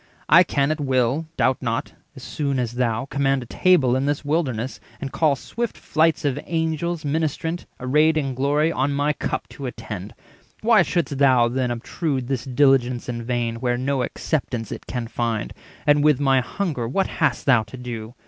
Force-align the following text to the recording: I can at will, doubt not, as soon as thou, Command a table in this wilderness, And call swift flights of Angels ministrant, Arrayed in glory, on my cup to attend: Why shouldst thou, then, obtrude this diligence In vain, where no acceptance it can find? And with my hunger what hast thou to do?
I 0.29 0.41
can 0.41 0.71
at 0.71 0.79
will, 0.79 1.27
doubt 1.37 1.61
not, 1.61 1.93
as 2.15 2.23
soon 2.23 2.57
as 2.57 2.71
thou, 2.73 3.05
Command 3.05 3.43
a 3.43 3.45
table 3.45 3.95
in 3.95 4.07
this 4.07 4.25
wilderness, 4.25 4.79
And 4.99 5.11
call 5.11 5.35
swift 5.35 5.77
flights 5.77 6.25
of 6.25 6.39
Angels 6.47 7.05
ministrant, 7.05 7.67
Arrayed 7.79 8.17
in 8.17 8.33
glory, 8.33 8.71
on 8.71 8.93
my 8.93 9.13
cup 9.13 9.47
to 9.49 9.67
attend: 9.67 10.15
Why 10.61 10.81
shouldst 10.81 11.19
thou, 11.19 11.49
then, 11.49 11.69
obtrude 11.69 12.29
this 12.29 12.45
diligence 12.45 13.09
In 13.09 13.21
vain, 13.21 13.57
where 13.57 13.77
no 13.77 14.01
acceptance 14.01 14.71
it 14.71 14.87
can 14.87 15.05
find? 15.07 15.53
And 15.85 16.03
with 16.03 16.19
my 16.19 16.39
hunger 16.41 16.87
what 16.87 17.05
hast 17.05 17.45
thou 17.45 17.61
to 17.61 17.77
do? 17.77 18.15